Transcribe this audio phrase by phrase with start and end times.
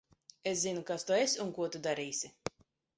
[0.51, 2.37] Es zinu, kas tu esi un ko tu darīsi.